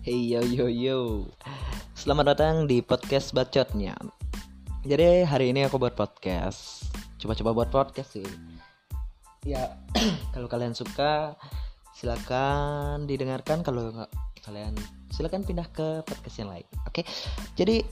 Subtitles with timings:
[0.00, 1.28] Hey yo yo yo.
[1.92, 3.92] Selamat datang di podcast bacotnya.
[4.80, 6.88] Jadi hari ini aku buat podcast.
[7.20, 8.24] Coba-coba buat podcast sih.
[9.44, 9.76] Ya
[10.32, 11.36] kalau kalian suka
[11.92, 13.60] silakan didengarkan.
[13.60, 14.08] Kalau nggak
[14.40, 14.72] kalian
[15.12, 16.64] silakan pindah ke podcast yang lain.
[16.88, 17.04] Oke?
[17.60, 17.84] Jadi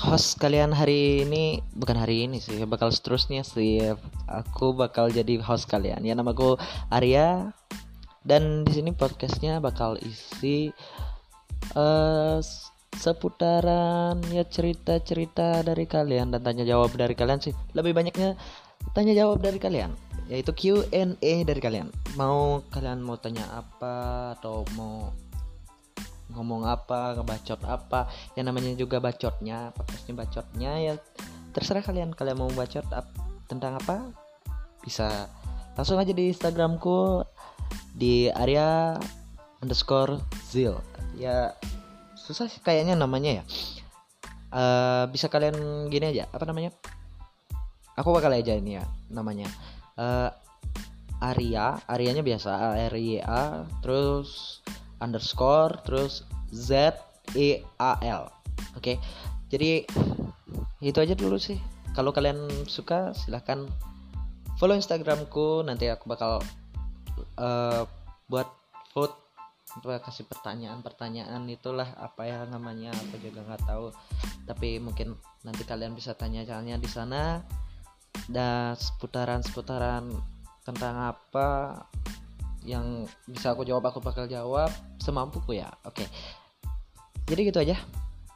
[0.00, 3.92] host kalian hari ini Bukan hari ini sih Bakal seterusnya sih.
[4.24, 6.00] Aku bakal jadi host kalian.
[6.00, 6.56] Ya namaku
[6.88, 7.52] Arya.
[8.24, 10.72] Dan di sini podcastnya bakal isi
[11.74, 12.38] uh,
[12.96, 17.54] seputaran ya cerita-cerita dari kalian dan tanya jawab dari kalian sih.
[17.72, 18.34] Lebih banyaknya
[18.96, 19.92] tanya jawab dari kalian
[20.30, 21.90] yaitu Q&A dari kalian.
[22.14, 25.10] Mau kalian mau tanya apa atau mau
[26.30, 28.06] ngomong apa ngebacot apa
[28.38, 30.94] yang namanya juga bacotnya podcastnya bacotnya ya
[31.50, 32.14] terserah kalian.
[32.14, 33.10] Kalian mau bacot ap
[33.50, 34.14] tentang apa
[34.86, 35.26] bisa
[35.74, 37.26] langsung aja di Instagramku
[37.98, 38.94] di area
[39.60, 40.80] underscore zil.
[41.16, 41.56] Ya
[42.16, 43.44] susah sih kayaknya namanya ya.
[44.50, 46.74] Uh, bisa kalian gini aja apa namanya?
[47.94, 49.46] Aku bakal aja ini ya namanya.
[49.94, 50.32] Uh,
[51.20, 54.60] Aria Arianya biasa A R I A terus
[55.04, 56.96] underscore terus Z
[57.36, 58.32] E A L.
[58.72, 58.96] Oke okay?
[59.52, 59.84] jadi
[60.80, 61.60] itu aja dulu sih.
[61.92, 63.68] Kalau kalian suka silahkan
[64.56, 65.60] follow instagramku.
[65.60, 66.40] Nanti aku bakal
[67.36, 67.84] uh,
[68.32, 68.48] buat
[68.96, 69.29] vote
[69.78, 73.94] kasih pertanyaan-pertanyaan itulah apa ya namanya aku juga nggak tahu.
[74.46, 75.14] Tapi mungkin
[75.46, 77.42] nanti kalian bisa tanya-tanya di sana.
[78.26, 80.10] Dan seputaran-seputaran
[80.66, 81.78] tentang apa
[82.66, 85.70] yang bisa aku jawab aku bakal jawab semampuku ya.
[85.86, 86.06] Oke.
[87.30, 87.78] Jadi gitu aja.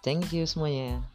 [0.04, 1.13] Thank you semuanya